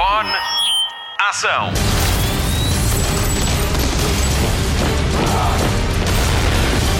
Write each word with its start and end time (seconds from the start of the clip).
Microfone. 0.00 0.30
Ação. 1.28 1.72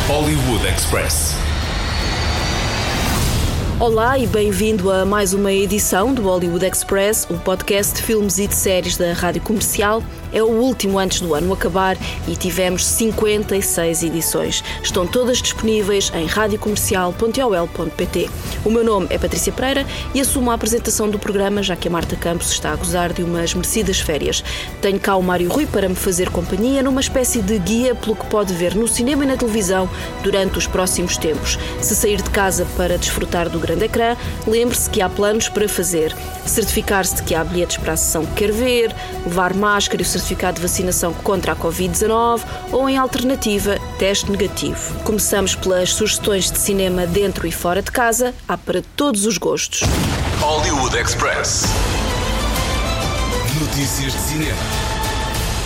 Hollywood 0.07 0.67
Express. 0.67 1.35
Olá 3.81 4.19
e 4.19 4.27
bem-vindo 4.27 4.93
a 4.93 5.07
mais 5.07 5.33
uma 5.33 5.51
edição 5.51 6.13
do 6.13 6.21
Hollywood 6.21 6.67
Express, 6.67 7.27
o 7.31 7.39
podcast 7.39 7.95
de 7.95 8.03
filmes 8.03 8.39
e 8.39 8.47
de 8.47 8.55
séries 8.55 8.99
da 8.99 9.15
Rádio 9.15 9.41
Comercial. 9.41 10.03
É 10.33 10.43
o 10.43 10.47
último 10.47 10.99
antes 10.99 11.21
do 11.21 11.35
ano 11.35 11.53
acabar 11.53 11.99
e 12.27 12.35
tivemos 12.37 12.87
56 12.87 14.03
edições. 14.03 14.65
Estão 14.83 15.07
todas 15.07 15.43
disponíveis 15.43 16.11
em 16.15 16.25
radiocomercial.ol.pt. 16.27 18.31
O 18.65 18.71
meu 18.71 18.83
nome 18.85 19.09
é 19.11 19.19
Patrícia 19.19 19.53
Pereira 19.53 19.87
e 20.15 20.21
assumo 20.21 20.51
a 20.51 20.55
apresentação 20.55 21.09
do 21.09 21.19
programa, 21.19 21.63
já 21.63 21.77
que 21.77 21.89
a 21.89 21.91
Marta 21.91 22.17
Campos 22.17 22.51
está 22.51 22.73
a 22.73 22.77
gozar 22.77 23.13
de 23.13 23.23
umas 23.23 23.55
merecidas 23.55 24.01
férias. 24.01 24.43
Tenho 24.81 25.01
cá 25.01 25.17
o 25.17 25.23
Mário 25.23 25.51
Rui 25.51 25.67
para 25.67 25.89
me 25.89 25.95
fazer 25.95 26.31
companhia 26.31 26.83
numa 26.83 27.01
espécie 27.01 27.43
de 27.43 27.59
guia 27.59 27.95
pelo 27.95 28.17
que 28.17 28.27
pode 28.27 28.53
ver 28.55 28.75
no 28.75 28.89
cinema 28.89 29.25
e 29.25 29.27
na 29.27 29.37
televisão 29.37 29.89
durante 30.23 30.59
os 30.59 30.67
próximos 30.67 31.17
tempos. 31.17 31.59
Se 31.81 31.95
sair 31.95 32.23
de 32.23 32.31
casa 32.31 32.67
para 32.77 32.99
desfrutar 32.99 33.49
do 33.49 33.59
grande 33.59 33.85
ecrã, 33.85 34.17
lembre-se 34.47 34.91
que 34.91 35.03
há 35.03 35.09
planos 35.09 35.49
para 35.49 35.69
fazer. 35.69 36.15
Certificar-se 36.45 37.17
de 37.17 37.23
que 37.23 37.35
há 37.35 37.45
bilhetes 37.45 37.77
para 37.77 37.93
a 37.93 37.97
sessão 37.97 38.25
que 38.27 38.35
quer 38.35 38.53
ver, 38.53 38.95
levar 39.25 39.55
máscara 39.55 40.03
e 40.03 40.05
o 40.05 40.09
certificado 40.21 40.57
de 40.57 40.63
vacinação 40.63 41.13
contra 41.13 41.53
a 41.53 41.57
Covid-19 41.57 42.43
ou, 42.71 42.89
em 42.89 42.99
alternativa, 42.99 43.79
teste 43.99 44.31
negativo. 44.31 44.95
Começamos 45.03 45.55
pelas 45.55 45.95
sugestões 45.95 46.51
de 46.51 46.59
cinema 46.59 47.07
dentro 47.07 47.47
e 47.47 47.53
fora 47.53 47.83
de 47.83 47.91
casa, 47.91 48.35
há 48.47 48.57
para 48.57 48.83
todos 48.95 49.25
os 49.25 49.39
gostos. 49.39 49.83
Hollywood 50.41 50.97
Express. 50.97 51.65
Notícias 53.61 54.13
de 54.13 54.19
cinema. 54.19 54.90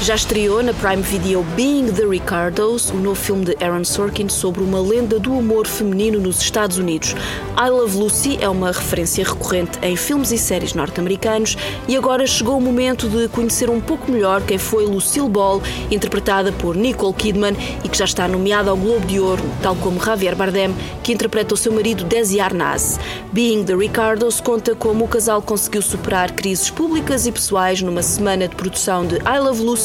Já 0.02 0.16
estreou 0.16 0.62
na 0.62 0.74
Prime 0.74 1.02
Video 1.02 1.42
Being 1.56 1.90
the 1.92 2.04
Ricardos, 2.04 2.90
o 2.90 2.96
novo 2.96 3.14
filme 3.14 3.46
de 3.46 3.56
Aaron 3.64 3.84
Sorkin 3.84 4.28
sobre 4.28 4.62
uma 4.62 4.78
lenda 4.78 5.18
do 5.18 5.32
humor 5.32 5.66
feminino 5.66 6.20
nos 6.20 6.42
Estados 6.42 6.76
Unidos. 6.76 7.14
I 7.56 7.70
Love 7.70 7.96
Lucy 7.96 8.38
é 8.38 8.48
uma 8.48 8.70
referência 8.70 9.24
recorrente 9.24 9.78
em 9.80 9.96
filmes 9.96 10.30
e 10.30 10.36
séries 10.36 10.74
norte-americanos 10.74 11.56
e 11.88 11.96
agora 11.96 12.26
chegou 12.26 12.58
o 12.58 12.60
momento 12.60 13.08
de 13.08 13.28
conhecer 13.28 13.70
um 13.70 13.80
pouco 13.80 14.10
melhor 14.10 14.42
quem 14.42 14.58
foi 14.58 14.84
Lucille 14.84 15.28
Ball, 15.28 15.62
interpretada 15.90 16.52
por 16.52 16.76
Nicole 16.76 17.14
Kidman 17.14 17.56
e 17.82 17.88
que 17.88 17.96
já 17.96 18.04
está 18.04 18.28
nomeada 18.28 18.70
ao 18.70 18.76
Globo 18.76 19.06
de 19.06 19.18
Ouro, 19.18 19.42
tal 19.62 19.74
como 19.76 20.02
Javier 20.04 20.36
Bardem, 20.36 20.74
que 21.02 21.14
interpreta 21.14 21.54
o 21.54 21.56
seu 21.56 21.72
marido 21.72 22.04
Desi 22.04 22.40
Arnaz. 22.40 23.00
Being 23.32 23.64
the 23.64 23.74
Ricardos 23.74 24.38
conta 24.38 24.74
como 24.74 25.06
o 25.06 25.08
casal 25.08 25.40
conseguiu 25.40 25.80
superar 25.80 26.32
crises 26.32 26.68
públicas 26.68 27.26
e 27.26 27.32
pessoais 27.32 27.80
numa 27.80 28.02
semana 28.02 28.46
de 28.46 28.54
produção 28.54 29.06
de 29.06 29.16
I 29.16 29.38
Love 29.38 29.62
Lucy 29.62 29.83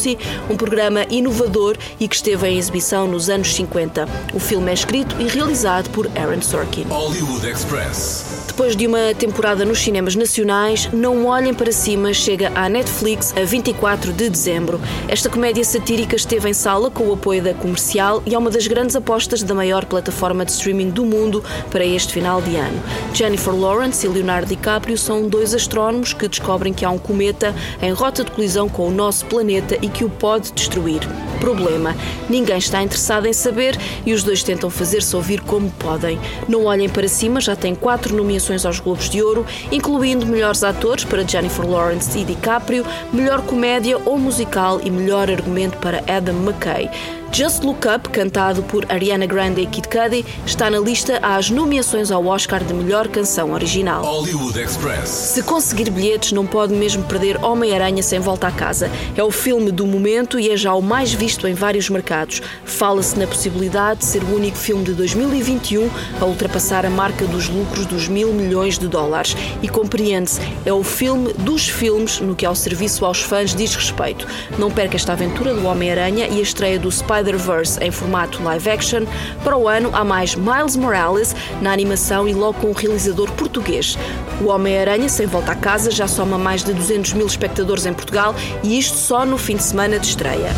um 0.49 0.55
programa 0.55 1.05
inovador 1.09 1.77
e 1.99 2.07
que 2.07 2.15
esteve 2.15 2.47
em 2.47 2.57
exibição 2.57 3.07
nos 3.07 3.29
anos 3.29 3.53
50. 3.53 4.07
O 4.33 4.39
filme 4.39 4.71
é 4.71 4.73
escrito 4.73 5.15
e 5.19 5.27
realizado 5.27 5.89
por 5.89 6.07
Aaron 6.15 6.41
Sorkin. 6.41 6.83
Hollywood 6.83 7.47
Express. 7.47 8.38
Depois 8.59 8.75
de 8.75 8.87
uma 8.87 9.15
temporada 9.17 9.63
nos 9.63 9.79
cinemas 9.79 10.17
nacionais, 10.17 10.89
Não 10.91 11.25
Olhem 11.27 11.53
para 11.53 11.71
Cima 11.71 12.13
chega 12.13 12.51
à 12.53 12.67
Netflix 12.67 13.33
a 13.37 13.45
24 13.45 14.11
de 14.11 14.29
dezembro. 14.29 14.81
Esta 15.07 15.29
comédia 15.29 15.63
satírica 15.63 16.17
esteve 16.17 16.49
em 16.49 16.53
sala 16.53 16.91
com 16.91 17.05
o 17.05 17.13
apoio 17.13 17.41
da 17.41 17.53
comercial 17.53 18.21
e 18.25 18.35
é 18.35 18.37
uma 18.37 18.49
das 18.49 18.67
grandes 18.67 18.97
apostas 18.97 19.43
da 19.43 19.55
maior 19.55 19.85
plataforma 19.85 20.43
de 20.43 20.51
streaming 20.51 20.89
do 20.89 21.05
mundo 21.05 21.41
para 21.71 21.85
este 21.85 22.11
final 22.11 22.41
de 22.41 22.57
ano. 22.57 22.83
Jennifer 23.13 23.55
Lawrence 23.55 24.05
e 24.05 24.09
Leonardo 24.09 24.49
DiCaprio 24.49 24.97
são 24.97 25.25
dois 25.29 25.53
astrónomos 25.53 26.11
que 26.11 26.27
descobrem 26.27 26.73
que 26.73 26.83
há 26.83 26.89
um 26.89 26.99
cometa 26.99 27.55
em 27.81 27.93
rota 27.93 28.25
de 28.25 28.31
colisão 28.31 28.67
com 28.67 28.89
o 28.89 28.91
nosso 28.91 29.25
planeta 29.27 29.77
e 29.81 29.87
que 29.87 30.03
o 30.03 30.09
pode 30.09 30.51
destruir. 30.51 30.99
Problema: 31.39 31.95
ninguém 32.29 32.57
está 32.57 32.81
interessado 32.81 33.25
em 33.25 33.33
saber 33.33 33.77
e 34.05 34.13
os 34.13 34.23
dois 34.23 34.43
tentam 34.43 34.69
fazer-se 34.69 35.15
ouvir 35.15 35.41
como 35.41 35.69
podem. 35.71 36.19
Não 36.47 36.65
Olhem 36.65 36.89
para 36.89 37.07
Cima 37.07 37.39
já 37.39 37.55
tem 37.55 37.73
quatro 37.73 38.15
nomeações 38.15 38.65
aos 38.65 38.79
Globos 38.79 39.09
de 39.09 39.21
Ouro, 39.21 39.45
incluindo 39.71 40.25
melhores 40.25 40.63
atores 40.63 41.03
para 41.03 41.27
Jennifer 41.27 41.67
Lawrence 41.67 42.17
e 42.17 42.23
DiCaprio, 42.23 42.85
melhor 43.11 43.41
comédia 43.41 43.97
ou 44.05 44.17
musical 44.17 44.79
e 44.83 44.89
melhor 44.89 45.29
argumento 45.29 45.77
para 45.77 46.03
Adam 46.07 46.35
McKay. 46.35 46.89
Just 47.31 47.63
Look 47.63 47.87
Up, 47.87 48.09
cantado 48.09 48.63
por 48.63 48.85
Ariana 48.91 49.25
Grande 49.25 49.61
e 49.61 49.65
Kid 49.65 49.87
Cudi, 49.87 50.25
está 50.45 50.69
na 50.69 50.79
lista 50.79 51.19
às 51.21 51.49
nomeações 51.49 52.11
ao 52.11 52.25
Oscar 52.25 52.63
de 52.63 52.73
melhor 52.73 53.07
canção 53.07 53.53
original. 53.53 54.03
Hollywood 54.03 54.59
Express. 54.59 55.09
Se 55.09 55.43
conseguir 55.43 55.89
bilhetes, 55.91 56.31
não 56.31 56.45
pode 56.45 56.73
mesmo 56.73 57.03
perder 57.03 57.41
Homem-Aranha 57.43 58.01
sem 58.01 58.19
volta 58.19 58.47
a 58.47 58.51
casa. 58.51 58.91
É 59.15 59.23
o 59.23 59.31
filme 59.31 59.71
do 59.71 59.85
momento 59.85 60.39
e 60.39 60.49
é 60.49 60.57
já 60.57 60.73
o 60.73 60.81
mais 60.81 61.13
visto 61.13 61.47
em 61.47 61.53
vários 61.53 61.89
mercados. 61.89 62.41
Fala-se 62.65 63.17
na 63.17 63.27
possibilidade 63.27 63.99
de 63.99 64.05
ser 64.05 64.23
o 64.23 64.35
único 64.35 64.57
filme 64.57 64.83
de 64.83 64.93
2021 64.93 65.89
a 66.19 66.25
ultrapassar 66.25 66.85
a 66.85 66.89
marca 66.89 67.25
dos 67.25 67.47
lucros 67.47 67.85
dos 67.85 68.07
mil 68.07 68.33
milhões 68.33 68.77
de 68.77 68.87
dólares. 68.87 69.35
E 69.61 69.69
compreende-se, 69.69 70.41
é 70.65 70.73
o 70.73 70.83
filme 70.83 71.31
dos 71.33 71.69
filmes 71.69 72.19
no 72.19 72.35
que 72.35 72.45
ao 72.45 72.55
serviço 72.55 73.05
aos 73.05 73.21
fãs 73.21 73.53
diz 73.53 73.75
respeito. 73.75 74.27
Não 74.57 74.71
perca 74.71 74.95
esta 74.95 75.13
aventura 75.13 75.53
do 75.53 75.65
Homem-Aranha 75.65 76.27
e 76.27 76.39
a 76.39 76.43
estreia 76.43 76.79
do 76.79 76.89
Spider-Verse 77.19 77.83
em 77.83 77.91
formato 77.91 78.41
live 78.41 78.69
action. 78.69 79.05
Para 79.43 79.57
o 79.57 79.67
ano 79.67 79.89
há 79.93 80.03
mais 80.03 80.35
Miles 80.35 80.75
Morales 80.75 81.35
na 81.61 81.71
animação 81.71 82.27
e 82.27 82.33
logo 82.33 82.59
com 82.59 82.67
um 82.69 82.73
realizador 82.73 83.29
português. 83.33 83.97
O 84.41 84.47
Homem-Aranha 84.47 85.09
sem 85.09 85.27
volta 85.27 85.51
a 85.51 85.55
casa 85.55 85.91
já 85.91 86.07
soma 86.07 86.37
mais 86.37 86.63
de 86.63 86.73
200 86.73 87.13
mil 87.13 87.27
espectadores 87.27 87.85
em 87.85 87.93
Portugal 87.93 88.33
e 88.63 88.79
isto 88.79 88.97
só 88.97 89.25
no 89.25 89.37
fim 89.37 89.57
de 89.57 89.63
semana 89.63 89.99
de 89.99 90.07
estreia. 90.07 90.51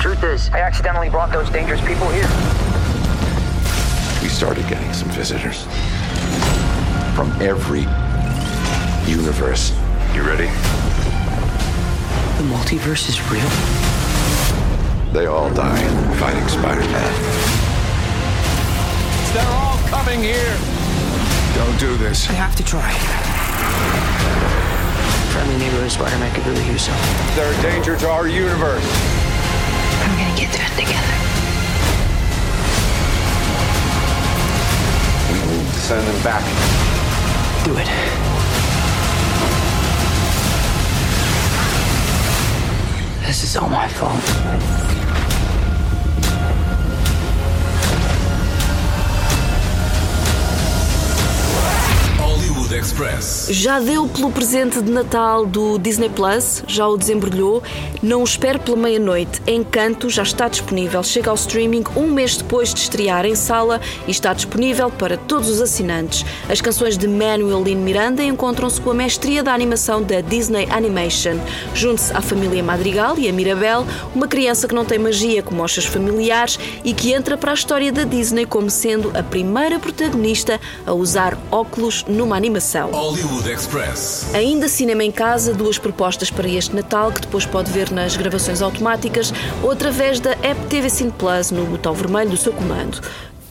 Truth 0.00 0.22
is, 0.24 0.48
I 0.48 0.62
accidentally 0.62 1.10
brought 1.10 1.30
those 1.32 1.50
dangerous 1.52 1.80
people 1.82 2.08
here. 2.08 2.28
we 4.22 4.28
started 4.28 4.66
getting 4.68 4.92
some 4.92 5.08
visitors 5.10 5.64
from 7.14 7.30
every 7.42 7.82
universe. 9.10 9.72
You 10.14 10.22
ready? 10.22 10.46
The 12.38 12.48
multiverse 12.48 13.08
is 13.08 13.20
real? 13.30 14.61
They 15.12 15.26
all 15.26 15.52
die 15.52 15.76
fighting 16.16 16.48
Spider-Man. 16.48 17.12
They're 19.34 19.46
all 19.46 19.76
coming 19.88 20.22
here. 20.22 20.56
Don't 21.54 21.78
do 21.78 21.98
this. 21.98 22.30
I 22.30 22.32
have 22.32 22.56
to 22.56 22.64
try. 22.64 22.90
Friendly 25.32 25.58
neighborhood 25.58 25.90
Spider-Man 25.90 26.34
could 26.34 26.46
really 26.46 26.64
use 26.64 26.86
some. 26.86 26.96
They're 27.36 27.52
a 27.52 27.62
danger 27.62 27.94
to 27.98 28.08
our 28.08 28.26
universe. 28.26 28.88
I'm 30.00 30.16
gonna 30.16 30.34
get 30.34 30.48
through 30.48 30.64
it 30.64 30.76
together. 30.80 31.16
We 35.28 35.38
need 35.52 35.66
to 35.68 35.80
send 35.80 36.06
them 36.08 36.22
back. 36.24 36.42
Do 37.66 37.76
it. 37.76 37.88
This 43.26 43.44
is 43.44 43.56
all 43.58 43.68
my 43.68 43.88
fault. 43.88 44.91
Express. 52.82 53.46
Já 53.48 53.78
deu 53.78 54.08
pelo 54.08 54.32
presente 54.32 54.82
de 54.82 54.90
Natal 54.90 55.46
do 55.46 55.78
Disney 55.78 56.08
Plus, 56.08 56.64
já 56.66 56.88
o 56.88 56.96
desembrulhou. 56.96 57.62
Não 58.02 58.24
espere 58.24 58.58
pela 58.58 58.76
meia-noite. 58.76 59.40
Encanto 59.46 60.10
já 60.10 60.24
está 60.24 60.48
disponível. 60.48 61.00
Chega 61.04 61.30
ao 61.30 61.36
streaming 61.36 61.84
um 61.94 62.08
mês 62.08 62.36
depois 62.36 62.74
de 62.74 62.80
estrear 62.80 63.24
em 63.24 63.36
sala 63.36 63.80
e 64.08 64.10
está 64.10 64.32
disponível 64.32 64.90
para 64.90 65.16
todos 65.16 65.48
os 65.48 65.60
assinantes. 65.60 66.26
As 66.48 66.60
canções 66.60 66.98
de 66.98 67.06
Manuel 67.06 67.62
Lin 67.62 67.76
Miranda 67.76 68.24
encontram-se 68.24 68.80
com 68.80 68.90
a 68.90 68.94
mestria 68.94 69.44
da 69.44 69.54
animação 69.54 70.02
da 70.02 70.20
Disney 70.20 70.66
Animation. 70.68 71.38
Junte-se 71.72 72.12
à 72.12 72.20
família 72.20 72.64
Madrigal 72.64 73.16
e 73.16 73.28
a 73.28 73.32
Mirabel, 73.32 73.86
uma 74.12 74.26
criança 74.26 74.66
que 74.66 74.74
não 74.74 74.84
tem 74.84 74.98
magia 74.98 75.40
como 75.40 75.62
os 75.62 75.72
seus 75.72 75.86
familiares 75.86 76.58
e 76.82 76.92
que 76.92 77.12
entra 77.12 77.38
para 77.38 77.52
a 77.52 77.54
história 77.54 77.92
da 77.92 78.02
Disney 78.02 78.44
como 78.44 78.68
sendo 78.68 79.12
a 79.16 79.22
primeira 79.22 79.78
protagonista 79.78 80.60
a 80.84 80.92
usar 80.92 81.38
óculos 81.48 82.04
numa 82.08 82.36
animação. 82.36 82.71
Hollywood 82.80 83.50
Express. 83.50 84.34
Ainda 84.34 84.66
cinema 84.66 85.04
em 85.04 85.12
casa, 85.12 85.52
duas 85.52 85.78
propostas 85.78 86.30
para 86.30 86.48
este 86.48 86.74
Natal 86.74 87.12
que 87.12 87.20
depois 87.20 87.44
pode 87.44 87.70
ver 87.70 87.90
nas 87.90 88.16
gravações 88.16 88.62
automáticas 88.62 89.32
ou 89.62 89.70
através 89.70 90.20
da 90.20 90.30
app 90.42 90.66
TV 90.68 90.88
Cine 90.88 91.12
Plus 91.12 91.50
no 91.50 91.66
botão 91.66 91.92
vermelho 91.92 92.30
do 92.30 92.36
seu 92.36 92.52
comando. 92.52 93.00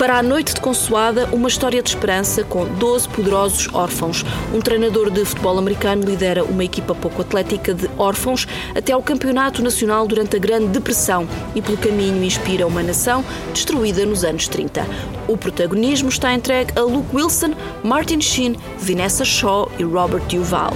Para 0.01 0.18
a 0.18 0.24
noite 0.24 0.56
de 0.56 0.62
consoada, 0.62 1.30
uma 1.31 1.48
história 1.48 1.80
de 1.80 1.89
esperança 1.89 2.44
com 2.44 2.65
12 2.65 3.07
poderosos 3.09 3.71
órfãos. 3.71 4.25
Um 4.51 4.59
treinador 4.59 5.12
de 5.12 5.24
futebol 5.24 5.59
americano 5.59 6.03
lidera 6.03 6.44
uma 6.44 6.63
equipa 6.63 6.95
pouco 6.95 7.21
atlética 7.21 7.71
de 7.71 7.88
órfãos 8.00 8.48
até 8.75 8.94
ao 8.94 9.03
campeonato 9.03 9.62
nacional 9.62 10.07
durante 10.07 10.36
a 10.36 10.39
Grande 10.39 10.69
Depressão 10.69 11.27
e 11.53 11.62
pelo 11.62 11.77
caminho 11.77 12.24
inspira 12.24 12.65
uma 12.65 12.81
nação 12.81 13.24
destruída 13.53 14.03
nos 14.03 14.24
anos 14.24 14.48
30. 14.48 14.88
O 15.27 15.38
protagonismo 15.38 16.09
está 16.09 16.33
entregue 16.33 16.74
a 16.75 16.81
Luke 16.81 17.15
Wilson, 17.15 17.54
Martin 17.83 18.21
Sheen, 18.21 18.56
Vanessa 18.80 19.24
Shaw 19.24 19.71
e 19.77 19.83
Robert 19.83 20.24
Duval. 20.24 20.74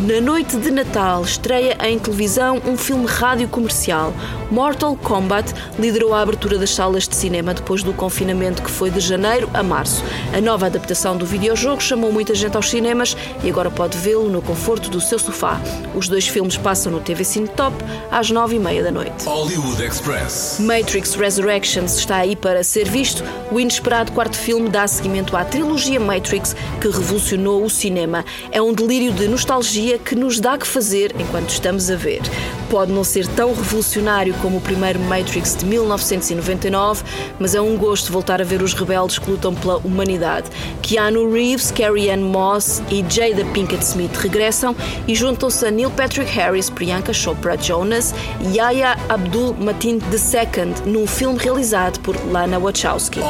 Na 0.00 0.20
noite 0.20 0.56
de 0.56 0.72
Natal 0.72 1.22
estreia 1.22 1.78
em 1.86 2.00
televisão 2.00 2.60
um 2.66 2.76
filme 2.76 3.06
rádio 3.06 3.46
comercial. 3.48 4.12
Mortal 4.50 4.96
Kombat 4.96 5.54
liderou 5.78 6.12
a 6.12 6.20
abertura 6.20 6.58
das 6.58 6.70
salas 6.70 7.06
de 7.08 7.14
cinema 7.14 7.54
depois 7.54 7.82
do 7.82 7.92
confinamento 7.92 8.60
que 8.60 8.70
foi 8.70 8.90
de 8.90 8.98
janeiro 8.98 9.48
a 9.54 9.62
março. 9.62 10.04
A 10.36 10.40
nova 10.40 10.66
adaptação 10.66 11.16
do 11.16 11.24
videojogo 11.24 11.80
chamou 11.80 12.12
muita 12.12 12.34
gente 12.34 12.56
aos 12.56 12.68
cinemas 12.68 13.16
e 13.42 13.48
agora 13.48 13.70
pode 13.70 13.96
vê-lo 13.96 14.28
no 14.28 14.42
conforto 14.42 14.90
do 14.90 15.00
seu 15.00 15.18
sofá. 15.18 15.60
Os 15.94 16.08
dois 16.08 16.26
filmes 16.26 16.56
passam 16.56 16.90
no 16.90 17.00
TV 17.00 17.24
Cine 17.24 17.48
Top 17.48 17.74
às 18.10 18.30
nove 18.30 18.56
e 18.56 18.58
meia 18.58 18.82
da 18.82 18.90
noite. 18.90 19.24
Hollywood 19.24 19.82
Express. 19.82 20.58
Matrix 20.58 21.14
Resurrections 21.14 21.98
está 21.98 22.16
aí 22.16 22.34
para 22.34 22.64
ser 22.64 22.88
visto. 22.88 23.22
O 23.50 23.60
inesperado 23.60 24.10
quarto 24.12 24.36
filme 24.36 24.68
dá 24.68 24.86
seguimento 24.88 25.36
à 25.36 25.44
trilogia 25.44 26.00
Matrix 26.00 26.54
que 26.80 26.88
revolucionou 26.88 27.64
o 27.64 27.70
cinema. 27.70 28.24
É 28.50 28.60
um 28.60 28.72
delírio 28.72 29.12
de 29.12 29.28
nostalgia 29.28 29.83
que 29.92 30.14
nos 30.14 30.40
dá 30.40 30.56
que 30.56 30.66
fazer 30.66 31.14
enquanto 31.18 31.50
estamos 31.50 31.90
a 31.90 31.96
ver. 31.96 32.22
Pode 32.70 32.90
não 32.90 33.04
ser 33.04 33.26
tão 33.28 33.54
revolucionário 33.54 34.34
como 34.40 34.56
o 34.56 34.60
primeiro 34.60 34.98
Matrix 35.00 35.56
de 35.56 35.66
1999, 35.66 37.04
mas 37.38 37.54
é 37.54 37.60
um 37.60 37.76
gosto 37.76 38.10
voltar 38.10 38.40
a 38.40 38.44
ver 38.44 38.62
os 38.62 38.72
rebeldes 38.72 39.18
que 39.18 39.30
lutam 39.30 39.54
pela 39.54 39.76
humanidade. 39.78 40.48
Keanu 40.82 41.30
Reeves, 41.30 41.70
Carrie 41.70 42.10
Ann 42.10 42.22
Moss 42.22 42.82
e 42.90 43.04
Jada 43.08 43.44
Pinkett 43.52 43.84
Smith 43.84 44.16
regressam 44.16 44.74
e 45.06 45.14
juntam-se 45.14 45.66
a 45.66 45.70
Neil 45.70 45.90
Patrick 45.90 46.30
Harris, 46.30 46.70
Priyanka 46.70 47.12
Chopra 47.12 47.56
Jonas 47.56 48.14
e 48.40 48.56
Yahya 48.56 48.96
Abdul 49.08 49.54
Mateen 49.54 49.98
II 49.98 50.90
num 50.90 51.06
filme 51.06 51.38
realizado 51.38 52.00
por 52.00 52.16
Lana 52.30 52.58
Wachowski. 52.58 53.20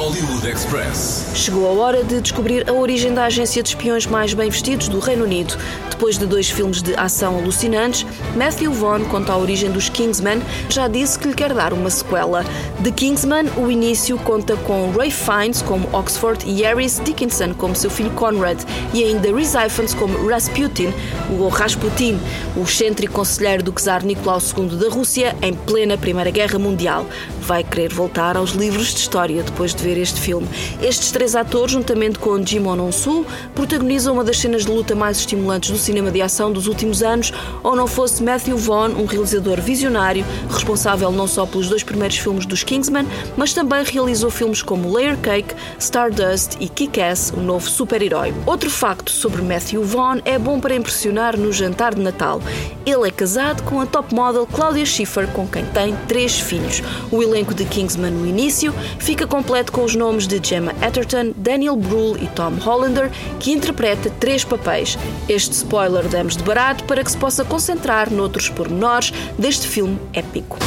Chegou 1.35 1.69
a 1.69 1.85
hora 1.85 2.05
de 2.05 2.21
descobrir 2.21 2.69
a 2.69 2.73
origem 2.73 3.12
da 3.12 3.25
agência 3.25 3.62
de 3.62 3.71
espiões 3.71 4.07
mais 4.07 4.33
bem 4.35 4.50
vestidos 4.50 4.89
do 4.89 4.99
Reino 4.99 5.25
Unido. 5.25 5.57
Depois 5.91 6.19
de 6.19 6.27
dois 6.27 6.44
filmes 6.50 6.82
de 6.82 6.94
ação 6.94 7.37
alucinantes, 7.37 8.06
Matthew 8.37 8.73
Vaughn 8.73 9.05
conta 9.05 9.32
a 9.32 9.38
origem 9.38 9.70
dos 9.70 9.88
Kingsman, 9.88 10.41
já 10.69 10.88
disse 10.88 11.19
que 11.19 11.29
lhe 11.29 11.35
quer 11.35 11.52
dar 11.52 11.73
uma 11.73 11.91
sequela. 11.91 12.44
The 12.82 12.91
Kingsman, 12.91 13.46
o 13.56 13.70
início 13.70 14.19
conta 14.19 14.56
com 14.56 14.91
Ray 14.93 15.11
Fiennes 15.11 15.62
como 15.62 15.88
Oxford 15.93 16.44
e 16.46 16.62
Harris 16.62 17.00
Dickinson 17.05 17.55
como 17.55 17.75
seu 17.75 17.91
filho 17.91 18.11
Conrad 18.11 18.61
e 18.93 19.02
ainda 19.02 19.32
Rhys 19.32 19.55
Ifans 19.55 19.94
como 19.94 20.29
Rasputin, 20.29 20.93
o 21.31 21.49
Rasputin, 21.49 22.19
o 22.56 22.62
excêntrico 22.62 23.14
conselheiro 23.14 23.62
do 23.62 23.73
czar 23.73 24.05
Nicolau 24.05 24.38
II 24.38 24.76
da 24.76 24.88
Rússia 24.88 25.35
em 25.40 25.55
plena 25.55 25.97
Primeira 25.97 26.31
Guerra 26.31 26.58
Mundial. 26.58 27.06
Vai 27.46 27.62
querer 27.62 27.93
voltar 27.93 28.38
aos 28.38 28.52
livros 28.52 28.94
de 28.94 29.00
história 29.00 29.43
depois 29.43 29.75
de 29.75 29.82
ver 29.82 29.99
este 29.99 30.19
filme. 30.19 30.49
Estes 30.81 31.11
três 31.11 31.37
atores, 31.37 31.73
juntamente 31.73 32.19
com 32.19 32.44
Jimon 32.44 32.81
Onsu, 32.81 33.26
protagonizam 33.55 34.14
uma 34.14 34.25
das 34.25 34.38
cenas 34.38 34.64
de 34.64 34.70
luta 34.70 34.94
mais 34.94 35.19
estimulantes 35.19 35.70
do 35.70 35.76
cinema 35.76 36.11
de 36.11 36.23
ação 36.23 36.50
dos 36.50 36.67
últimos 36.67 37.02
anos, 37.02 37.35
ou 37.62 37.76
não 37.76 37.87
fosse 37.87 38.23
Matthew 38.23 38.56
Vaughn, 38.56 38.93
um 38.93 39.05
realizador 39.05 39.61
visionário, 39.61 40.25
responsável 40.49 41.12
não 41.12 41.26
só 41.26 41.44
pelos 41.44 41.69
dois 41.69 41.82
primeiros 41.82 42.17
filmes 42.17 42.46
dos 42.46 42.62
Kingsman, 42.62 43.06
mas 43.37 43.52
também 43.52 43.85
realizou 43.85 44.31
filmes 44.31 44.62
como 44.62 44.90
Layer 44.90 45.19
Cake, 45.19 45.55
Stardust 45.79 46.56
e 46.61 46.69
Kick-Ass, 46.69 47.32
o 47.37 47.40
novo 47.40 47.69
super-herói. 47.69 48.32
Outro 48.47 48.70
facto 48.70 49.11
sobre 49.11 49.43
Matthew 49.43 49.85
Vaughn 49.85 50.20
é 50.25 50.38
bom 50.38 50.58
para 50.61 50.75
impressionar 50.75 51.37
no 51.37 51.52
jantar 51.52 51.94
de 51.94 52.00
Natal. 52.00 52.40
Ele 52.87 53.06
é 53.06 53.11
casado 53.11 53.62
com 53.64 53.81
a 53.81 53.87
top 53.87 54.14
model 54.14 54.47
Claudia 54.47 54.87
Schiffer, 54.87 55.26
com 55.29 55.47
quem 55.47 55.64
tem 55.67 55.94
três 56.08 56.38
filhos. 56.38 56.82
O 57.11 57.23
elenco 57.35 57.53
de 57.53 57.65
Kingsman 57.65 58.13
no 58.13 58.27
início 58.27 58.73
fica 58.99 59.27
completo 59.27 59.73
com 59.73 59.83
os 59.83 59.97
nomes 59.97 60.27
de 60.27 60.41
Gemma 60.41 60.73
Atherton, 60.81 61.33
Daniel 61.37 61.77
Brühl 61.77 62.17
e 62.17 62.29
Tom 62.29 62.53
Hollander, 62.65 63.11
que 63.41 63.53
interpreta 63.53 64.09
três 64.21 64.45
papéis. 64.45 64.97
Este 65.29 65.55
spoiler 65.55 66.09
damos 66.09 66.37
de 66.37 66.45
barato 66.45 66.85
para 66.85 67.03
que 67.03 67.11
se 67.11 67.17
possa 67.17 67.45
concentrar 67.45 68.11
noutros 68.11 68.49
pormenores 68.49 69.13
deste 69.37 69.67
filme 69.67 69.99
épico. 70.13 70.59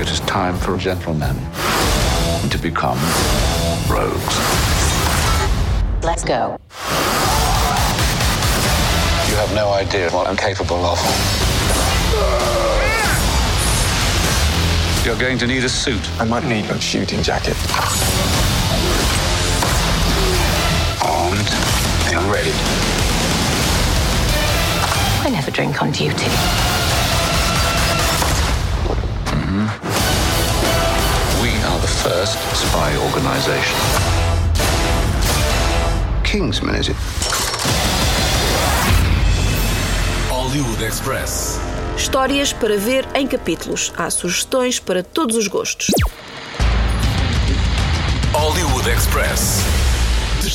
It 0.00 0.10
is 0.10 0.20
time 0.20 0.54
for 0.58 0.78
gentlemen 0.78 1.36
to 2.50 2.58
become 2.58 2.98
rogues. 3.88 4.38
Let's 6.02 6.24
go. 6.24 6.56
You 9.28 9.36
have 9.36 9.54
no 9.54 9.72
idea 9.72 10.10
what 10.10 10.26
I'm 10.26 10.36
capable 10.36 10.84
of. 10.84 12.51
You're 15.04 15.18
going 15.18 15.36
to 15.38 15.48
need 15.48 15.64
a 15.64 15.68
suit. 15.68 16.00
I 16.20 16.24
might 16.24 16.44
need 16.44 16.64
a 16.70 16.80
shooting 16.80 17.24
jacket. 17.24 17.56
Armed 21.02 21.50
and 22.14 22.30
ready. 22.30 22.52
I 25.24 25.30
never 25.32 25.50
drink 25.50 25.82
on 25.82 25.90
duty. 25.90 26.30
Mm-hmm. 29.26 29.66
We 31.42 31.50
are 31.64 31.80
the 31.80 31.88
first 31.88 32.38
spy 32.54 32.96
organization. 33.04 33.78
Kingsman, 36.22 36.76
is 36.76 36.88
it? 36.90 36.96
Hollywood 40.30 40.80
Express. 40.80 41.61
Histórias 41.96 42.52
para 42.52 42.76
ver 42.76 43.06
em 43.14 43.26
capítulos. 43.26 43.92
Há 43.96 44.10
sugestões 44.10 44.80
para 44.80 45.02
todos 45.02 45.36
os 45.36 45.46
gostos. 45.46 45.88
Hollywood 48.32 48.88
Express. 48.90 49.91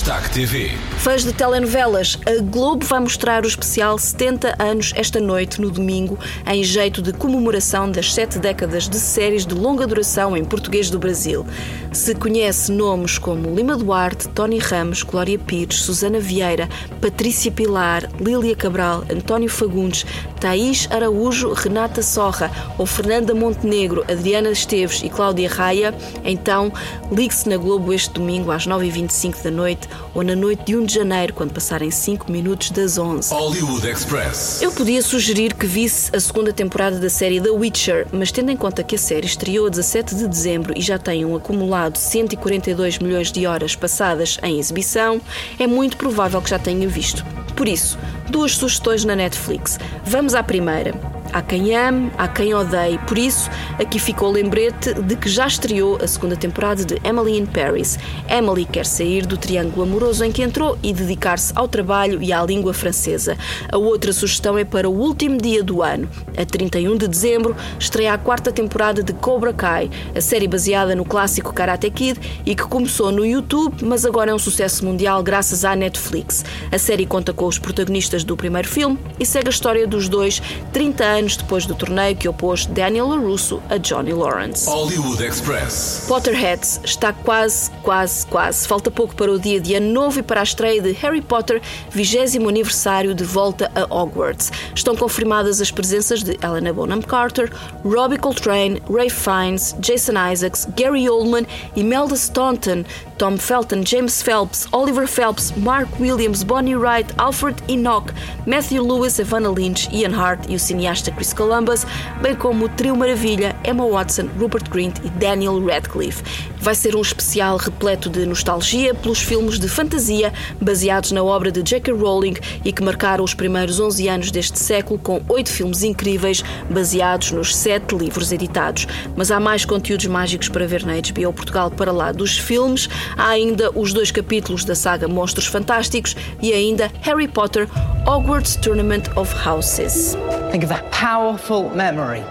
Destaque 0.07 0.31
TV. 0.31 0.71
Fãs 0.99 1.25
de 1.25 1.33
telenovelas, 1.33 2.17
a 2.25 2.41
Globo 2.41 2.85
vai 2.85 3.01
mostrar 3.01 3.43
o 3.43 3.47
especial 3.47 3.99
70 3.99 4.55
anos 4.57 4.93
esta 4.95 5.19
noite, 5.19 5.59
no 5.59 5.69
domingo, 5.69 6.17
em 6.45 6.63
jeito 6.63 7.01
de 7.01 7.11
comemoração 7.11 7.91
das 7.91 8.13
sete 8.13 8.39
décadas 8.39 8.87
de 8.87 8.97
séries 8.97 9.45
de 9.45 9.53
longa 9.53 9.85
duração 9.85 10.37
em 10.37 10.45
português 10.45 10.89
do 10.89 10.97
Brasil. 10.97 11.45
Se 11.91 12.15
conhece 12.15 12.71
nomes 12.71 13.17
como 13.17 13.53
Lima 13.53 13.75
Duarte, 13.75 14.29
Tony 14.29 14.59
Ramos, 14.59 15.03
Glória 15.03 15.37
Pires, 15.37 15.79
Susana 15.79 16.21
Vieira, 16.21 16.69
Patrícia 17.01 17.51
Pilar, 17.51 18.09
Lília 18.17 18.55
Cabral, 18.55 19.03
António 19.11 19.49
Fagundes, 19.49 20.05
Thaís 20.39 20.87
Araújo, 20.89 21.51
Renata 21.51 22.01
Sorra 22.01 22.49
ou 22.77 22.85
Fernanda 22.85 23.35
Montenegro, 23.35 24.05
Adriana 24.09 24.51
Esteves 24.51 25.01
e 25.03 25.09
Cláudia 25.09 25.49
Raia, 25.49 25.93
então 26.23 26.71
ligue-se 27.11 27.49
na 27.49 27.57
Globo 27.57 27.91
este 27.91 28.13
domingo 28.13 28.51
às 28.51 28.65
9h25 28.65 29.43
da 29.43 29.51
noite 29.51 29.87
ou 30.13 30.23
na 30.23 30.35
noite 30.35 30.63
de 30.65 30.75
1 30.75 30.85
de 30.85 30.93
janeiro, 30.95 31.33
quando 31.33 31.53
passarem 31.53 31.91
5 31.91 32.31
minutos 32.31 32.71
das 32.71 32.97
11. 32.97 33.33
Hollywood 33.33 33.87
Express. 33.87 34.61
Eu 34.61 34.71
podia 34.71 35.01
sugerir 35.01 35.53
que 35.53 35.65
visse 35.65 36.15
a 36.15 36.19
segunda 36.19 36.51
temporada 36.51 36.99
da 36.99 37.09
série 37.09 37.39
The 37.39 37.49
Witcher, 37.49 38.07
mas 38.11 38.31
tendo 38.31 38.51
em 38.51 38.57
conta 38.57 38.83
que 38.83 38.95
a 38.95 38.99
série 38.99 39.25
estreou 39.25 39.67
a 39.67 39.69
17 39.69 40.15
de 40.15 40.27
dezembro 40.27 40.73
e 40.75 40.81
já 40.81 40.97
tem 40.97 41.25
um 41.25 41.35
acumulado 41.35 41.97
142 41.97 42.99
milhões 42.99 43.31
de 43.31 43.45
horas 43.45 43.75
passadas 43.75 44.37
em 44.43 44.59
exibição, 44.59 45.21
é 45.59 45.67
muito 45.67 45.97
provável 45.97 46.41
que 46.41 46.49
já 46.49 46.59
tenha 46.59 46.87
visto. 46.87 47.25
Por 47.55 47.67
isso, 47.67 47.97
duas 48.29 48.55
sugestões 48.55 49.03
na 49.03 49.15
Netflix. 49.15 49.79
Vamos 50.05 50.35
à 50.35 50.43
primeira. 50.43 51.16
Há 51.33 51.41
quem 51.41 51.75
ame, 51.75 52.11
há 52.17 52.27
quem 52.27 52.53
odeie. 52.53 52.97
Por 52.99 53.17
isso, 53.17 53.49
aqui 53.79 53.99
ficou 53.99 54.29
o 54.29 54.31
lembrete 54.31 54.93
de 54.93 55.15
que 55.15 55.29
já 55.29 55.45
estreou 55.45 55.97
a 56.01 56.07
segunda 56.07 56.35
temporada 56.35 56.83
de 56.85 56.95
Emily 57.03 57.37
in 57.37 57.45
Paris. 57.45 57.99
Emily 58.29 58.65
quer 58.65 58.85
sair 58.85 59.25
do 59.25 59.37
triângulo 59.37 59.83
amoroso 59.83 60.23
em 60.23 60.31
que 60.31 60.41
entrou 60.41 60.77
e 60.81 60.93
dedicar-se 60.93 61.51
ao 61.55 61.67
trabalho 61.67 62.21
e 62.21 62.31
à 62.31 62.41
língua 62.43 62.73
francesa. 62.73 63.37
A 63.71 63.77
outra 63.77 64.13
sugestão 64.13 64.57
é 64.57 64.63
para 64.63 64.89
o 64.89 64.93
último 64.93 65.37
dia 65.37 65.63
do 65.63 65.83
ano. 65.83 66.09
A 66.37 66.45
31 66.45 66.95
de 66.95 67.07
dezembro 67.07 67.55
estreia 67.77 68.13
a 68.13 68.17
quarta 68.17 68.51
temporada 68.51 69.03
de 69.03 69.13
Cobra 69.13 69.53
Kai, 69.53 69.89
a 70.15 70.21
série 70.21 70.47
baseada 70.47 70.95
no 70.95 71.05
clássico 71.05 71.53
Karate 71.53 71.89
Kid 71.89 72.19
e 72.45 72.55
que 72.55 72.63
começou 72.63 73.11
no 73.11 73.25
YouTube, 73.25 73.83
mas 73.83 74.05
agora 74.05 74.31
é 74.31 74.33
um 74.33 74.39
sucesso 74.39 74.85
mundial 74.85 75.21
graças 75.21 75.65
à 75.65 75.75
Netflix. 75.75 76.45
A 76.71 76.77
série 76.77 77.05
conta 77.05 77.33
com 77.33 77.45
os 77.45 77.59
protagonistas 77.59 78.23
do 78.23 78.37
primeiro 78.37 78.67
filme 78.67 78.97
e 79.19 79.25
segue 79.25 79.47
a 79.47 79.51
história 79.51 79.85
dos 79.85 80.07
dois 80.07 80.41
30 80.71 81.03
anos 81.03 81.16
depois 81.25 81.65
do 81.65 81.73
torneio 81.73 82.15
que 82.15 82.27
opôs 82.27 82.65
Daniel 82.67 83.07
LaRusso 83.07 83.61
a 83.69 83.77
Johnny 83.77 84.13
Lawrence. 84.13 84.69
Hollywood 84.69 85.23
Express. 85.23 86.05
Potterheads 86.07 86.79
está 86.83 87.11
quase, 87.11 87.71
quase, 87.81 88.25
quase. 88.27 88.67
Falta 88.67 88.91
pouco 88.91 89.15
para 89.15 89.31
o 89.31 89.39
dia 89.39 89.59
de 89.59 89.73
ano 89.73 89.91
novo 89.91 90.19
e 90.19 90.23
para 90.23 90.41
a 90.41 90.43
estreia 90.43 90.81
de 90.81 90.91
Harry 90.93 91.21
Potter, 91.21 91.61
20 91.89 92.37
aniversário 92.47 93.15
de 93.15 93.23
volta 93.23 93.71
a 93.73 93.83
Hogwarts. 93.93 94.51
Estão 94.75 94.95
confirmadas 94.95 95.59
as 95.59 95.71
presenças 95.71 96.21
de 96.21 96.37
Helena 96.43 96.71
Bonham 96.71 97.01
Carter, 97.01 97.51
Robbie 97.83 98.17
Coltrane, 98.17 98.81
Ray 98.89 99.09
Fiennes, 99.09 99.75
Jason 99.79 100.13
Isaacs, 100.31 100.67
Gary 100.75 101.09
Oldman, 101.09 101.47
Imelda 101.75 102.15
Staunton, 102.15 102.85
Tom 103.17 103.37
Felton, 103.37 103.83
James 103.83 104.21
Phelps, 104.21 104.67
Oliver 104.71 105.07
Phelps, 105.07 105.51
Mark 105.57 105.89
Williams, 105.99 106.43
Bonnie 106.43 106.75
Wright, 106.75 107.11
Alfred 107.17 107.55
Enoch, 107.67 108.13
Matthew 108.45 108.83
Lewis, 108.83 109.19
Evanna 109.19 109.49
Lynch, 109.49 109.89
Ian 109.91 110.13
Hart 110.13 110.45
e 110.47 110.55
o 110.55 110.59
cineasta 110.59 111.06
Chris 111.11 111.33
Columbus, 111.33 111.85
bem 112.21 112.35
como 112.35 112.65
o 112.65 112.69
trio 112.69 112.95
maravilha 112.95 113.55
Emma 113.63 113.85
Watson, 113.85 114.27
Rupert 114.39 114.69
Grint 114.69 114.97
e 115.03 115.09
Daniel 115.09 115.63
Radcliffe. 115.65 116.23
Vai 116.59 116.75
ser 116.75 116.95
um 116.95 117.01
especial 117.01 117.57
repleto 117.57 118.09
de 118.09 118.25
nostalgia 118.25 118.93
pelos 118.93 119.19
filmes 119.19 119.59
de 119.59 119.67
fantasia 119.67 120.33
baseados 120.61 121.11
na 121.11 121.23
obra 121.23 121.51
de 121.51 121.61
J.K. 121.61 121.93
Rowling 121.93 122.35
e 122.65 122.71
que 122.71 122.83
marcaram 122.83 123.23
os 123.23 123.33
primeiros 123.33 123.79
11 123.79 124.07
anos 124.07 124.31
deste 124.31 124.59
século 124.59 124.99
com 124.99 125.21
oito 125.29 125.49
filmes 125.49 125.83
incríveis 125.83 126.43
baseados 126.69 127.31
nos 127.31 127.55
sete 127.55 127.95
livros 127.95 128.31
editados. 128.31 128.87
Mas 129.15 129.31
há 129.31 129.39
mais 129.39 129.65
conteúdos 129.65 130.07
mágicos 130.07 130.49
para 130.49 130.67
ver 130.67 130.85
na 130.85 130.93
HBO 130.93 131.33
Portugal 131.33 131.71
para 131.71 131.91
lá 131.91 132.11
dos 132.11 132.37
filmes. 132.37 132.89
Há 133.17 133.29
ainda 133.29 133.71
os 133.73 133.93
dois 133.93 134.11
capítulos 134.11 134.65
da 134.65 134.75
saga 134.75 135.07
Monstros 135.07 135.47
Fantásticos 135.47 136.15
e 136.41 136.53
ainda 136.53 136.91
Harry 137.01 137.27
Potter 137.27 137.67
Hogwarts 138.05 138.55
Tournament 138.57 139.03
of 139.15 139.33
Houses. 139.47 140.15
Think 140.51 140.63
of 140.63 140.69
that 140.69 140.89
powerful 140.91 141.69
memory. 141.75 142.21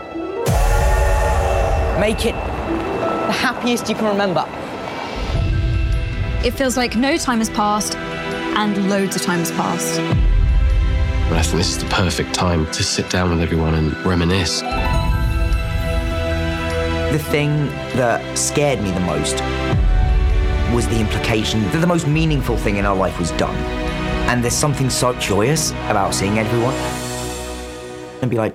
Make 2.00 2.24
it 2.24 2.34
the 2.34 3.32
happiest 3.32 3.90
you 3.90 3.94
can 3.94 4.06
remember. 4.06 4.44
It 6.42 6.52
feels 6.52 6.78
like 6.78 6.96
no 6.96 7.18
time 7.18 7.38
has 7.38 7.50
passed 7.50 7.94
and 7.94 8.88
loads 8.88 9.16
of 9.16 9.22
time 9.22 9.40
has 9.40 9.50
passed. 9.52 9.98
But 11.28 11.38
I 11.38 11.42
think 11.42 11.58
this 11.58 11.76
is 11.76 11.78
the 11.78 11.90
perfect 11.90 12.32
time 12.32 12.64
to 12.72 12.82
sit 12.82 13.10
down 13.10 13.28
with 13.30 13.42
everyone 13.42 13.74
and 13.74 13.94
reminisce. 14.06 14.62
The 17.12 17.22
thing 17.30 17.66
that 17.96 18.38
scared 18.38 18.82
me 18.82 18.92
the 18.92 19.00
most 19.00 19.42
was 20.74 20.88
the 20.88 20.98
implication 20.98 21.62
that 21.64 21.78
the 21.78 21.86
most 21.86 22.06
meaningful 22.06 22.56
thing 22.56 22.76
in 22.76 22.86
our 22.86 22.96
life 22.96 23.18
was 23.18 23.30
done. 23.32 23.56
And 24.28 24.42
there's 24.42 24.54
something 24.54 24.88
so 24.88 25.12
joyous 25.14 25.72
about 25.90 26.14
seeing 26.14 26.38
everyone 26.38 26.74
and 28.22 28.30
be 28.30 28.36
like, 28.36 28.54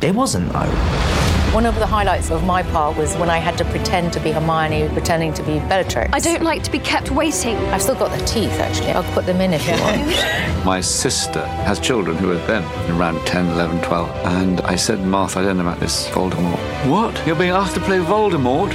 there 0.00 0.12
wasn't 0.12 0.52
though. 0.52 1.14
One 1.54 1.66
of 1.66 1.76
the 1.76 1.86
highlights 1.86 2.32
of 2.32 2.42
my 2.42 2.64
part 2.64 2.96
was 2.96 3.14
when 3.14 3.30
I 3.30 3.38
had 3.38 3.56
to 3.58 3.64
pretend 3.66 4.12
to 4.14 4.20
be 4.20 4.32
Hermione, 4.32 4.88
pretending 4.88 5.32
to 5.34 5.42
be 5.44 5.60
Bellatrix. 5.60 6.10
I 6.12 6.18
don't 6.18 6.42
like 6.42 6.64
to 6.64 6.70
be 6.70 6.80
kept 6.80 7.12
waiting. 7.12 7.56
I've 7.68 7.80
still 7.80 7.94
got 7.94 8.10
the 8.10 8.24
teeth, 8.26 8.58
actually. 8.58 8.90
I'll 8.90 9.14
put 9.14 9.24
them 9.24 9.40
in 9.40 9.52
if 9.52 9.64
you 9.64 9.74
want. 9.74 10.64
My 10.66 10.80
sister 10.80 11.46
has 11.46 11.78
children 11.78 12.16
who 12.16 12.32
are 12.32 12.46
then 12.48 12.64
around 12.98 13.24
10, 13.24 13.50
11, 13.50 13.82
12. 13.82 14.10
And 14.26 14.60
I 14.62 14.74
said, 14.74 15.00
Martha, 15.06 15.38
I 15.38 15.42
don't 15.44 15.56
know 15.56 15.62
about 15.62 15.78
this 15.78 16.08
Voldemort. 16.08 16.58
What? 16.90 17.24
You're 17.24 17.36
being 17.36 17.50
asked 17.50 17.74
to 17.74 17.80
play 17.80 17.98
Voldemort? 17.98 18.72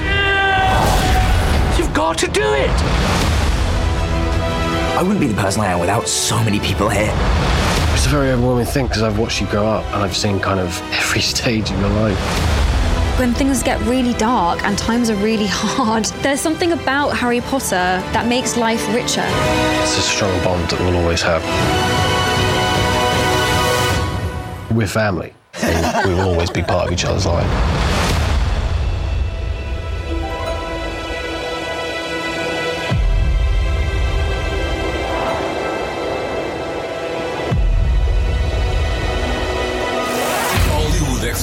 You've 1.77 1.93
got 1.93 2.17
to 2.19 2.27
do 2.27 2.43
it! 2.43 2.71
I 4.97 5.01
wouldn't 5.01 5.19
be 5.19 5.27
the 5.27 5.41
person 5.41 5.63
I 5.63 5.67
am 5.73 5.79
without 5.79 6.07
so 6.07 6.41
many 6.45 6.61
people 6.61 6.87
here. 6.87 7.11
It's 7.93 8.05
a 8.05 8.09
very 8.09 8.29
overwhelming 8.31 8.65
thing 8.65 8.87
because 8.87 9.03
I've 9.03 9.19
watched 9.19 9.41
you 9.41 9.47
grow 9.47 9.65
up 9.65 9.85
and 9.93 10.03
I've 10.03 10.15
seen 10.15 10.39
kind 10.39 10.59
of 10.59 10.81
every 10.93 11.21
stage 11.21 11.69
of 11.71 11.79
your 11.79 11.89
life. 11.89 12.17
When 13.19 13.33
things 13.33 13.61
get 13.61 13.81
really 13.81 14.13
dark 14.13 14.63
and 14.63 14.77
times 14.77 15.09
are 15.09 15.15
really 15.15 15.47
hard, 15.49 16.05
there's 16.23 16.39
something 16.39 16.71
about 16.71 17.09
Harry 17.17 17.41
Potter 17.41 18.01
that 18.13 18.27
makes 18.27 18.55
life 18.55 18.87
richer. 18.93 19.25
It's 19.81 19.97
a 19.97 20.01
strong 20.01 20.31
bond 20.43 20.69
that 20.69 20.79
we'll 20.79 20.97
always 20.97 21.21
have. 21.21 21.43
We're 24.75 24.87
family. 24.87 25.33
And 25.61 26.07
we 26.07 26.13
will 26.15 26.29
always 26.29 26.49
be 26.49 26.61
part 26.61 26.87
of 26.87 26.93
each 26.93 27.03
other's 27.03 27.25
life. 27.25 27.88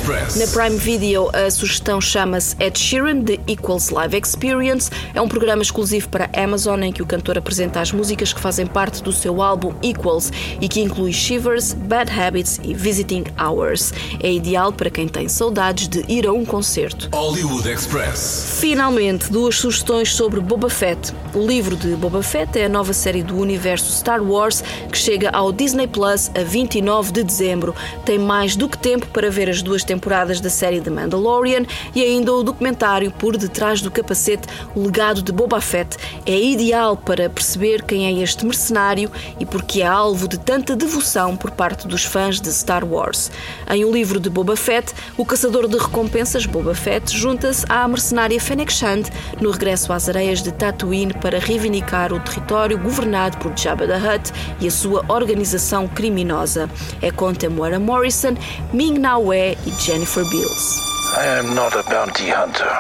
Express. 0.07 0.16
Na 0.35 0.47
Prime 0.49 0.77
Video, 0.77 1.31
a 1.33 1.49
sugestão 1.51 2.01
chama-se 2.01 2.57
Ed 2.59 2.77
Sheeran 2.79 3.23
The 3.23 3.39
Equals 3.47 3.91
Live 3.91 4.19
Experience. 4.19 4.91
É 5.15 5.21
um 5.21 5.29
programa 5.29 5.63
exclusivo 5.63 6.09
para 6.09 6.29
Amazon 6.37 6.83
em 6.83 6.93
que 6.93 7.01
o 7.01 7.07
cantor 7.07 7.39
apresenta 7.39 7.81
as 7.81 7.93
músicas 7.93 8.33
que 8.33 8.41
fazem 8.41 8.67
parte 8.67 9.03
do 9.03 9.13
seu 9.13 9.41
álbum 9.41 9.73
Equals 9.83 10.33
e 10.61 10.69
que 10.69 10.81
inclui 10.81 11.13
Shivers, 11.13 11.73
Bad 11.73 12.11
Habits 12.11 12.61
e 12.65 12.75
Visiting 12.75 13.25
Hours. 13.41 13.95
É 14.21 14.31
ideal 14.31 14.73
para 14.73 14.91
quem 14.91 15.07
tem 15.07 15.29
saudades 15.29 15.89
de 15.89 16.05
ir 16.09 16.27
a 16.27 16.33
um 16.33 16.45
concerto. 16.45 17.09
Hollywood 17.13 17.71
Express. 17.71 18.59
Finalmente, 18.61 19.31
duas 19.31 19.57
sugestões 19.57 20.13
sobre 20.13 20.41
Boba 20.41 20.69
Fett. 20.69 21.15
O 21.35 21.47
livro 21.47 21.77
de 21.77 21.95
Boba 21.95 22.23
Fett 22.23 22.59
é 22.59 22.67
a 22.67 22.69
nova 22.69 22.93
série 22.93 23.23
do 23.23 23.39
universo 23.39 23.93
Star 23.93 24.23
Wars 24.23 24.63
que 24.91 24.99
chega 24.99 25.31
ao 25.31 25.53
Disney 25.53 25.87
Plus 25.87 26.31
a 26.35 26.43
29 26.43 27.13
de 27.13 27.23
dezembro. 27.23 27.75
Tem 28.05 28.19
mais 28.19 28.57
do 28.57 28.69
que 28.69 28.77
tempo 28.77 29.07
para 29.07 29.31
ver 29.31 29.49
as 29.49 29.63
duas 29.63 29.85
temporadas 29.85 30.16
da 30.25 30.49
série 30.49 30.81
The 30.81 30.89
Mandalorian 30.89 31.67
e 31.95 32.03
ainda 32.03 32.33
o 32.33 32.43
documentário 32.43 33.11
Por 33.11 33.37
Detrás 33.37 33.83
do 33.83 33.91
Capacete, 33.91 34.49
o 34.75 34.85
legado 34.85 35.21
de 35.21 35.31
Boba 35.31 35.61
Fett. 35.61 35.99
É 36.25 36.41
ideal 36.41 36.97
para 36.97 37.29
perceber 37.29 37.83
quem 37.83 38.07
é 38.07 38.23
este 38.23 38.47
mercenário 38.47 39.11
e 39.39 39.45
porque 39.45 39.83
é 39.83 39.87
alvo 39.87 40.27
de 40.27 40.39
tanta 40.39 40.75
devoção 40.75 41.37
por 41.37 41.51
parte 41.51 41.87
dos 41.87 42.05
fãs 42.05 42.41
de 42.41 42.51
Star 42.51 42.83
Wars. 42.83 43.31
Em 43.71 43.85
O 43.85 43.93
Livro 43.93 44.19
de 44.19 44.31
Boba 44.31 44.57
Fett, 44.57 44.95
o 45.19 45.25
caçador 45.25 45.69
de 45.69 45.77
recompensas 45.77 46.47
Boba 46.47 46.75
Fett 46.75 47.15
junta-se 47.15 47.67
à 47.69 47.87
mercenária 47.87 48.41
Fennec 48.41 48.73
Shand 48.73 49.03
no 49.39 49.51
regresso 49.51 49.93
às 49.93 50.09
areias 50.09 50.43
de 50.43 50.51
Tatooine 50.51 51.13
para 51.13 51.39
reivindicar 51.39 52.11
o 52.11 52.21
território 52.21 52.79
governado 52.79 53.37
por 53.37 53.55
Jabba 53.55 53.87
the 53.87 53.99
Hutt 53.99 54.33
e 54.61 54.67
a 54.67 54.71
sua 54.71 55.05
organização 55.09 55.87
criminosa. 55.87 56.71
É 57.03 57.11
com 57.11 57.35
Temuera 57.35 57.79
Morrison, 57.79 58.35
Ming-Na 58.73 59.19
Wen 59.19 59.59
e 59.67 59.71
Jennifer 59.83 60.06
Beals. 60.15 60.81
I 61.15 61.27
am 61.27 61.55
not 61.55 61.75
a 61.75 61.83
bounty 61.91 62.31
hunter. 62.31 62.71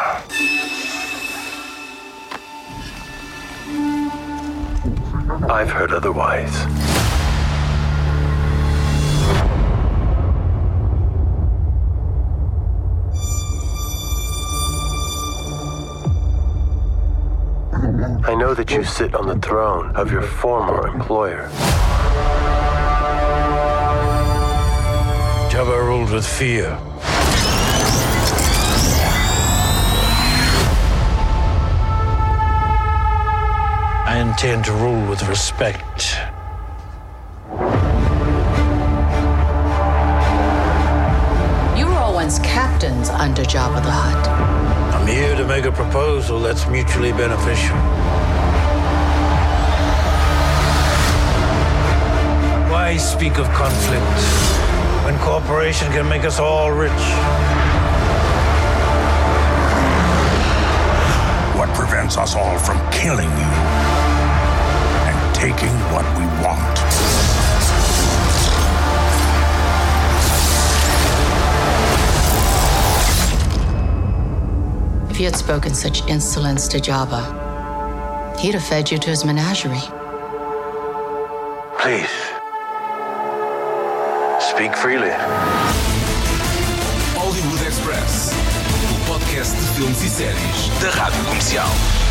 I've 5.52 5.68
heard 5.68 5.92
otherwise. 5.92 6.54
I 18.25 18.35
know 18.35 18.54
that 18.54 18.71
you 18.71 18.83
sit 18.83 19.14
on 19.14 19.26
the 19.26 19.37
throne 19.47 19.95
of 19.95 20.11
your 20.11 20.23
former 20.23 20.87
employer. 20.88 21.50
Jabba 25.50 25.87
ruled 25.87 26.11
with 26.11 26.26
fear. 26.26 26.78
Intend 34.26 34.64
to 34.64 34.73
rule 34.73 35.09
with 35.09 35.23
respect. 35.28 36.16
You 41.78 41.87
were 41.87 41.95
all 41.95 42.14
once 42.14 42.40
captains 42.40 43.09
under 43.09 43.42
Jabba 43.42 43.83
the 43.85 43.90
Hutt. 43.90 44.28
I'm 44.95 45.06
here 45.06 45.37
to 45.37 45.47
make 45.47 45.64
a 45.64 45.71
proposal 45.71 46.40
that's 46.40 46.66
mutually 46.66 47.12
beneficial. 47.12 47.76
Why 52.73 52.97
speak 52.97 53.38
of 53.38 53.47
conflict 53.50 54.18
when 55.04 55.16
cooperation 55.21 55.87
can 55.92 56.09
make 56.09 56.25
us 56.25 56.40
all 56.40 56.73
rich? 56.73 56.90
What 61.56 61.73
prevents 61.76 62.16
us 62.16 62.35
all 62.35 62.59
from 62.59 62.76
killing 62.90 63.30
you 63.30 63.87
and 63.87 63.96
taking 65.37 65.69
what 65.93 66.07
we 66.16 66.25
want? 66.43 66.76
If 75.11 75.21
you 75.21 75.26
had 75.26 75.37
spoken 75.37 75.75
such 75.75 76.07
insolence 76.09 76.66
to 76.69 76.78
Jabba, 76.78 77.21
he'd 78.38 78.55
have 78.55 78.64
fed 78.64 78.90
you 78.90 78.97
to 78.97 79.11
his 79.11 79.26
menagerie. 79.26 79.76
Please. 81.81 82.16
Speak 84.40 84.75
freely. 84.75 85.12
Hollywood 87.14 87.61
Express. 87.66 88.33
O 88.90 89.12
podcast 89.12 89.55
de 89.55 89.66
filmes 89.75 90.02
e 90.02 90.09
séries 90.09 90.69
da 90.81 90.90
Rádio 90.90 91.23
Comercial. 91.25 92.05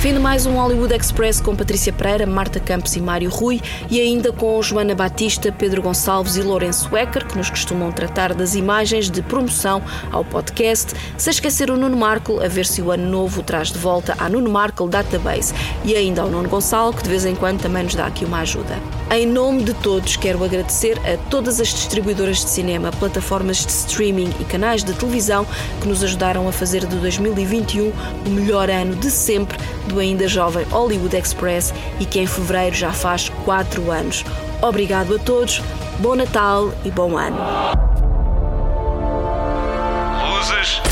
Fim 0.00 0.12
de 0.12 0.20
mais 0.20 0.46
um 0.46 0.54
Hollywood 0.54 0.94
Express 0.94 1.40
com 1.40 1.56
Patrícia 1.56 1.92
Pereira, 1.92 2.24
Marta 2.24 2.60
Campos 2.60 2.94
e 2.94 3.00
Mário 3.00 3.28
Rui 3.28 3.60
e 3.90 4.00
ainda 4.00 4.32
com 4.32 4.62
Joana 4.62 4.94
Batista, 4.94 5.50
Pedro 5.50 5.82
Gonçalves 5.82 6.36
e 6.36 6.42
Lourenço 6.42 6.96
Ecker, 6.96 7.26
que 7.26 7.36
nos 7.36 7.50
costumam 7.50 7.90
tratar 7.90 8.32
das 8.32 8.54
imagens 8.54 9.10
de 9.10 9.20
promoção 9.22 9.82
ao 10.12 10.24
podcast, 10.24 10.94
sem 11.16 11.32
esquecer 11.32 11.68
o 11.68 11.76
Nuno 11.76 11.96
Markle, 11.96 12.44
a 12.44 12.48
ver 12.48 12.64
se 12.64 12.80
o 12.80 12.92
ano 12.92 13.10
novo 13.10 13.42
traz 13.42 13.72
de 13.72 13.78
volta 13.78 14.14
à 14.20 14.28
Nuno 14.28 14.48
Markle 14.48 14.88
Database 14.88 15.52
e 15.84 15.96
ainda 15.96 16.22
ao 16.22 16.30
Nuno 16.30 16.48
Gonçalo, 16.48 16.94
que 16.94 17.02
de 17.02 17.10
vez 17.10 17.24
em 17.24 17.34
quando 17.34 17.60
também 17.60 17.82
nos 17.82 17.96
dá 17.96 18.06
aqui 18.06 18.24
uma 18.24 18.38
ajuda. 18.38 18.97
Em 19.10 19.26
nome 19.26 19.64
de 19.64 19.72
todos, 19.72 20.16
quero 20.16 20.44
agradecer 20.44 20.98
a 20.98 21.16
todas 21.30 21.58
as 21.60 21.68
distribuidoras 21.68 22.44
de 22.44 22.50
cinema, 22.50 22.90
plataformas 22.92 23.64
de 23.64 23.72
streaming 23.72 24.30
e 24.38 24.44
canais 24.44 24.84
de 24.84 24.92
televisão 24.92 25.46
que 25.80 25.88
nos 25.88 26.04
ajudaram 26.04 26.46
a 26.46 26.52
fazer 26.52 26.84
de 26.84 26.94
2021 26.96 27.88
o 27.88 28.28
melhor 28.28 28.68
ano 28.68 28.94
de 28.94 29.10
sempre 29.10 29.56
do 29.86 29.98
ainda 29.98 30.28
jovem 30.28 30.62
Hollywood 30.64 31.16
Express 31.16 31.72
e 31.98 32.04
que 32.04 32.20
em 32.20 32.26
fevereiro 32.26 32.76
já 32.76 32.92
faz 32.92 33.30
4 33.46 33.90
anos. 33.90 34.26
Obrigado 34.60 35.14
a 35.14 35.18
todos, 35.18 35.62
bom 36.00 36.14
Natal 36.14 36.70
e 36.84 36.90
bom 36.90 37.16
ano. 37.16 37.38
Luzes, 40.36 40.82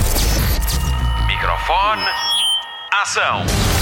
microfone, 1.27 2.07
ação. 2.91 3.76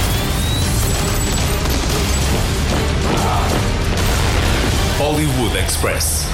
Hollywood 5.05 5.55
Express. 5.55 6.34